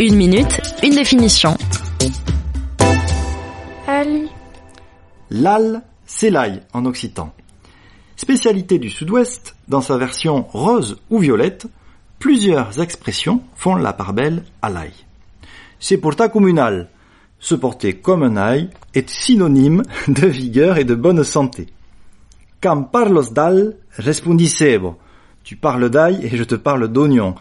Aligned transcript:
Une 0.00 0.16
minute, 0.16 0.60
une 0.82 0.94
définition. 0.94 1.56
L'al, 5.30 5.82
c'est 6.06 6.30
l'ail 6.30 6.62
en 6.72 6.84
occitan. 6.86 7.32
Spécialité 8.16 8.78
du 8.78 8.90
sud-ouest, 8.90 9.54
dans 9.68 9.80
sa 9.80 9.96
version 9.96 10.42
rose 10.42 11.00
ou 11.10 11.18
violette, 11.18 11.66
plusieurs 12.18 12.80
expressions 12.80 13.42
font 13.54 13.76
la 13.76 13.92
part 13.92 14.12
belle 14.12 14.44
à 14.62 14.70
l'ail. 14.70 14.92
C'est 15.78 15.98
pour 15.98 16.16
ta 16.16 16.28
communal. 16.28 16.88
Se 17.38 17.54
porter 17.54 17.94
comme 17.94 18.22
un 18.22 18.36
ail 18.36 18.70
est 18.94 19.08
synonyme 19.08 19.82
de 20.08 20.26
vigueur 20.26 20.78
et 20.78 20.84
de 20.84 20.94
bonne 20.94 21.24
santé. 21.24 21.66
Cam 22.60 22.88
parlos 22.90 23.32
d'al, 23.32 23.76
respondisebo. 23.96 24.96
Tu 25.44 25.56
parles 25.56 25.90
d'ail 25.90 26.20
et 26.22 26.36
je 26.36 26.44
te 26.44 26.54
parle 26.54 26.88
d'oignon. 26.88 27.34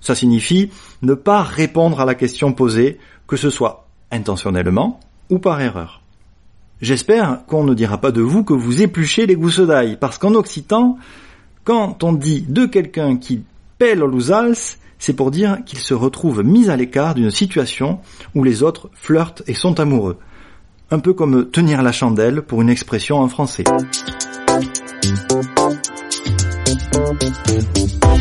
Ça 0.00 0.14
signifie 0.14 0.70
ne 1.02 1.14
pas 1.14 1.42
répondre 1.42 2.00
à 2.00 2.04
la 2.04 2.14
question 2.14 2.52
posée, 2.52 2.98
que 3.26 3.36
ce 3.36 3.50
soit 3.50 3.86
intentionnellement 4.10 5.00
ou 5.30 5.38
par 5.38 5.60
erreur. 5.60 6.02
J'espère 6.80 7.40
qu'on 7.46 7.64
ne 7.64 7.74
dira 7.74 7.98
pas 7.98 8.12
de 8.12 8.20
vous 8.20 8.44
que 8.44 8.54
vous 8.54 8.82
épluchez 8.82 9.26
les 9.26 9.34
gousses 9.34 9.60
d'ail, 9.60 9.96
parce 10.00 10.18
qu'en 10.18 10.34
occitan, 10.34 10.96
quand 11.64 12.04
on 12.04 12.12
dit 12.12 12.44
de 12.48 12.66
quelqu'un 12.66 13.16
qui 13.16 13.42
pèle 13.78 13.98
l'ousals, 13.98 14.56
c'est 14.98 15.12
pour 15.12 15.30
dire 15.30 15.58
qu'il 15.66 15.78
se 15.78 15.94
retrouve 15.94 16.42
mis 16.42 16.70
à 16.70 16.76
l'écart 16.76 17.14
d'une 17.14 17.30
situation 17.30 18.00
où 18.34 18.44
les 18.44 18.62
autres 18.62 18.90
flirtent 18.94 19.42
et 19.46 19.54
sont 19.54 19.78
amoureux. 19.80 20.18
Un 20.90 21.00
peu 21.00 21.12
comme 21.12 21.50
tenir 21.50 21.82
la 21.82 21.92
chandelle 21.92 22.42
pour 22.42 22.62
une 22.62 22.70
expression 22.70 23.18
en 23.18 23.28
français. 23.28 23.64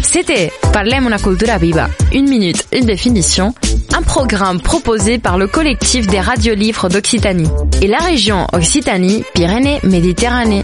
C'était 0.09 0.53
Parlem 0.71 1.05
una 1.05 1.19
cultura 1.19 1.57
viva. 1.57 1.89
Une 2.13 2.29
minute, 2.29 2.65
une 2.71 2.85
définition. 2.85 3.53
Un 3.93 4.01
programme 4.01 4.61
proposé 4.61 5.17
par 5.17 5.37
le 5.37 5.47
collectif 5.47 6.07
des 6.07 6.21
radiolivres 6.21 6.87
d'Occitanie 6.87 7.49
et 7.81 7.87
la 7.87 7.97
région 7.97 8.47
Occitanie-Pyrénées-Méditerranée. 8.53 10.63